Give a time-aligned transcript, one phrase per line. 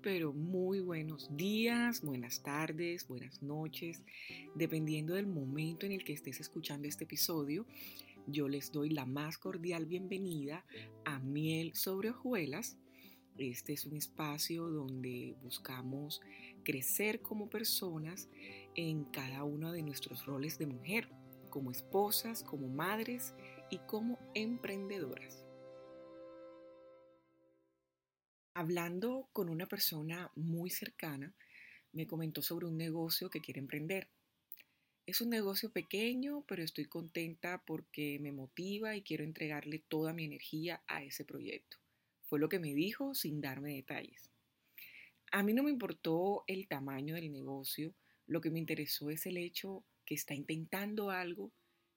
[0.00, 4.00] Pero muy buenos días, buenas tardes, buenas noches,
[4.54, 7.66] dependiendo del momento en el que estés escuchando este episodio.
[8.26, 10.64] Yo les doy la más cordial bienvenida
[11.04, 12.76] a Miel sobre hojuelas.
[13.36, 16.22] Este es un espacio donde buscamos
[16.62, 18.28] crecer como personas
[18.76, 21.08] en cada uno de nuestros roles de mujer,
[21.50, 23.34] como esposas, como madres
[23.68, 25.41] y como emprendedoras.
[28.54, 31.34] Hablando con una persona muy cercana,
[31.92, 34.08] me comentó sobre un negocio que quiere emprender.
[35.06, 40.24] Es un negocio pequeño, pero estoy contenta porque me motiva y quiero entregarle toda mi
[40.24, 41.78] energía a ese proyecto.
[42.24, 44.30] Fue lo que me dijo sin darme detalles.
[45.30, 47.94] A mí no me importó el tamaño del negocio,
[48.26, 51.52] lo que me interesó es el hecho que está intentando algo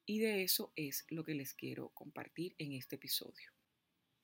[0.05, 3.51] y de eso es lo que les quiero compartir en este episodio.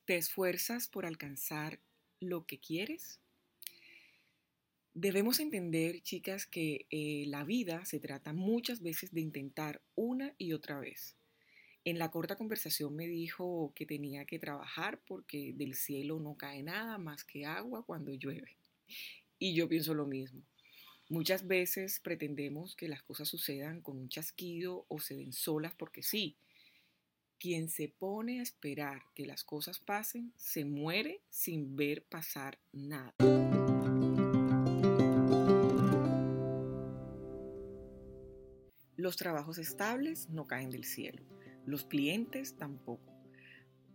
[0.06, 1.80] Te esfuerzas por alcanzar
[2.22, 3.20] lo que quieres?
[4.94, 10.54] Debemos entender, chicas, que eh, la vida se trata muchas veces de intentar una y
[10.54, 11.16] otra vez.
[11.84, 16.62] En la corta conversación me dijo que tenía que trabajar porque del cielo no cae
[16.62, 18.58] nada más que agua cuando llueve.
[19.40, 20.44] Y yo pienso lo mismo.
[21.10, 26.04] Muchas veces pretendemos que las cosas sucedan con un chasquido o se den solas porque
[26.04, 26.38] sí,
[27.42, 33.16] quien se pone a esperar que las cosas pasen se muere sin ver pasar nada.
[38.96, 41.24] Los trabajos estables no caen del cielo,
[41.66, 43.12] los clientes tampoco.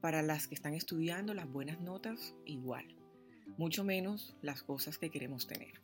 [0.01, 2.97] Para las que están estudiando las buenas notas, igual,
[3.57, 5.81] mucho menos las cosas que queremos tener.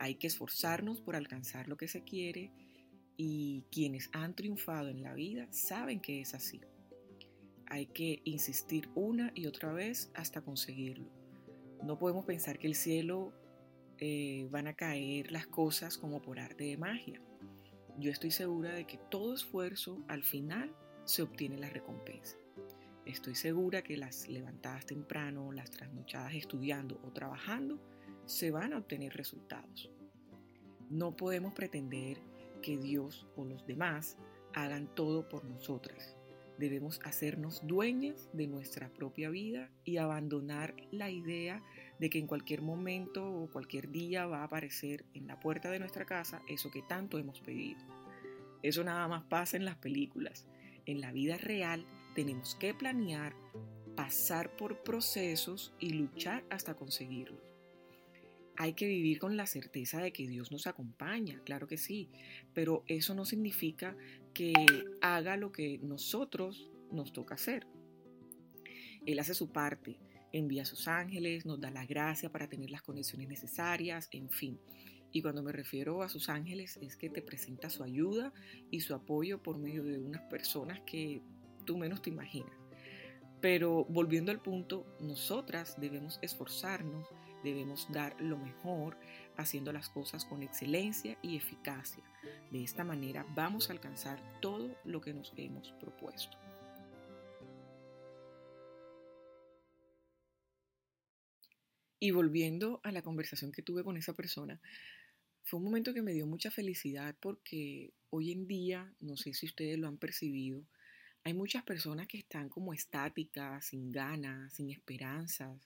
[0.00, 2.50] Hay que esforzarnos por alcanzar lo que se quiere
[3.16, 6.60] y quienes han triunfado en la vida saben que es así.
[7.66, 11.08] Hay que insistir una y otra vez hasta conseguirlo.
[11.82, 13.32] No podemos pensar que el cielo
[13.98, 17.20] eh, van a caer las cosas como por arte de magia.
[17.98, 20.74] Yo estoy segura de que todo esfuerzo al final
[21.04, 22.36] se obtiene la recompensa.
[23.06, 27.78] Estoy segura que las levantadas temprano, las trasnochadas estudiando o trabajando,
[28.24, 29.90] se van a obtener resultados.
[30.90, 32.18] No podemos pretender
[32.64, 34.16] que Dios o los demás
[34.54, 36.16] hagan todo por nosotras.
[36.56, 41.62] Debemos hacernos dueñas de nuestra propia vida y abandonar la idea
[41.98, 45.78] de que en cualquier momento o cualquier día va a aparecer en la puerta de
[45.78, 47.80] nuestra casa eso que tanto hemos pedido.
[48.62, 50.48] Eso nada más pasa en las películas.
[50.86, 53.34] En la vida real tenemos que planear,
[53.94, 57.53] pasar por procesos y luchar hasta conseguirlos.
[58.64, 62.08] Hay que vivir con la certeza de que Dios nos acompaña, claro que sí,
[62.54, 63.94] pero eso no significa
[64.32, 64.54] que
[65.02, 67.66] haga lo que nosotros nos toca hacer.
[69.04, 69.98] Él hace su parte,
[70.32, 74.58] envía a sus ángeles, nos da la gracia para tener las condiciones necesarias, en fin.
[75.12, 78.32] Y cuando me refiero a sus ángeles es que te presenta su ayuda
[78.70, 81.20] y su apoyo por medio de unas personas que
[81.66, 82.56] tú menos te imaginas.
[83.42, 87.06] Pero volviendo al punto, nosotras debemos esforzarnos,
[87.44, 88.96] debemos dar lo mejor,
[89.36, 92.02] haciendo las cosas con excelencia y eficacia.
[92.50, 96.36] De esta manera vamos a alcanzar todo lo que nos hemos propuesto.
[102.00, 104.60] Y volviendo a la conversación que tuve con esa persona,
[105.42, 109.46] fue un momento que me dio mucha felicidad porque hoy en día, no sé si
[109.46, 110.64] ustedes lo han percibido,
[111.22, 115.58] hay muchas personas que están como estáticas, sin ganas, sin esperanzas,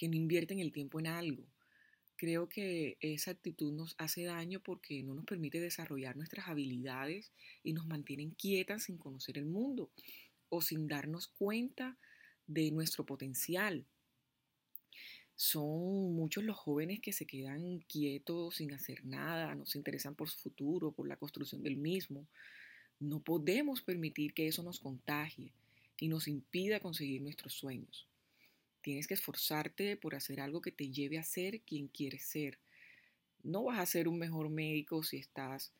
[0.00, 1.44] que no invierten el tiempo en algo.
[2.16, 7.74] Creo que esa actitud nos hace daño porque no nos permite desarrollar nuestras habilidades y
[7.74, 9.90] nos mantienen quietas sin conocer el mundo
[10.48, 11.98] o sin darnos cuenta
[12.46, 13.84] de nuestro potencial.
[15.36, 20.30] Son muchos los jóvenes que se quedan quietos sin hacer nada, no se interesan por
[20.30, 22.26] su futuro, por la construcción del mismo.
[23.00, 25.52] No podemos permitir que eso nos contagie
[25.98, 28.09] y nos impida conseguir nuestros sueños.
[28.82, 32.58] Tienes que esforzarte por hacer algo que te lleve a ser quien quieres ser.
[33.42, 35.72] No vas a ser un mejor médico si estás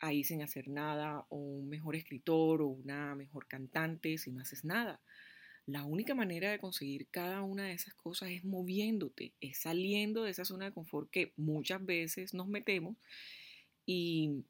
[0.00, 4.64] ahí sin hacer nada, o un mejor escritor, o una mejor cantante si no haces
[4.64, 5.00] nada.
[5.66, 10.30] La única manera de conseguir cada una de esas cosas es moviéndote, es saliendo de
[10.30, 12.96] esa zona de confort que muchas veces nos metemos
[13.84, 14.44] y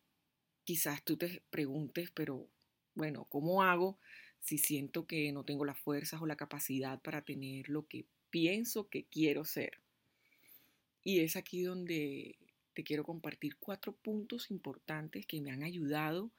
[0.62, 2.46] quizás tú te preguntes, pero
[2.94, 3.98] bueno, ¿cómo hago
[4.40, 8.88] si siento que no tengo las fuerzas o la capacidad para tener lo que pienso
[8.88, 9.80] que quiero ser?
[11.04, 12.36] Y es aquí donde
[12.74, 16.30] te quiero compartir cuatro puntos importantes que me han ayudado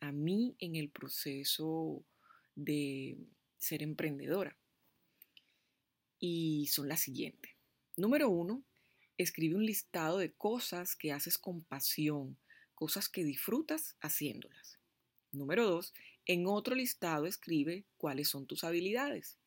[0.00, 2.04] a mí en el proceso
[2.54, 3.16] de
[3.58, 4.56] ser emprendedora.
[6.18, 7.52] Y son las siguientes.
[7.96, 8.62] Número uno,
[9.16, 12.36] escribe un listado de cosas que haces con pasión,
[12.74, 14.78] cosas que disfrutas haciéndolas.
[15.32, 15.94] Número dos,
[16.26, 19.38] en otro listado escribe cuáles son tus habilidades.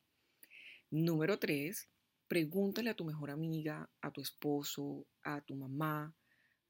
[0.90, 1.88] Número tres,
[2.26, 6.14] pregúntale a tu mejor amiga, a tu esposo, a tu mamá,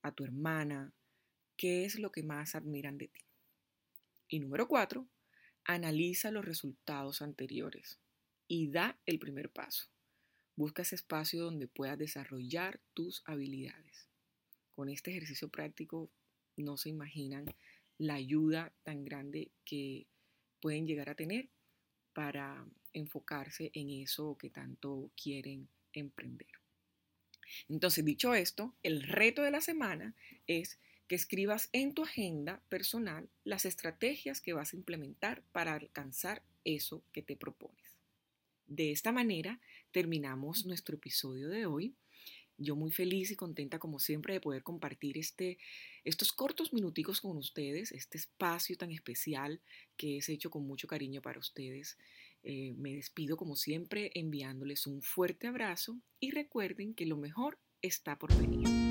[0.03, 0.93] a tu hermana,
[1.57, 3.21] qué es lo que más admiran de ti.
[4.29, 5.07] Y número cuatro,
[5.65, 7.99] analiza los resultados anteriores
[8.49, 9.87] y da el primer paso.
[10.57, 14.09] Busca ese espacio donde puedas desarrollar tus habilidades.
[14.75, 16.11] Con este ejercicio práctico
[16.57, 17.47] no se imaginan
[18.01, 20.07] la ayuda tan grande que
[20.59, 21.51] pueden llegar a tener
[22.15, 26.49] para enfocarse en eso que tanto quieren emprender.
[27.69, 30.15] Entonces, dicho esto, el reto de la semana
[30.47, 36.43] es que escribas en tu agenda personal las estrategias que vas a implementar para alcanzar
[36.65, 37.99] eso que te propones.
[38.67, 39.61] De esta manera
[39.91, 41.97] terminamos nuestro episodio de hoy.
[42.63, 45.57] Yo muy feliz y contenta como siempre de poder compartir este,
[46.05, 49.63] estos cortos minuticos con ustedes, este espacio tan especial
[49.97, 51.97] que es hecho con mucho cariño para ustedes.
[52.43, 58.19] Eh, me despido como siempre enviándoles un fuerte abrazo y recuerden que lo mejor está
[58.19, 58.90] por venir.